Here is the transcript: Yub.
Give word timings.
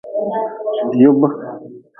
Yub. 1.01 1.21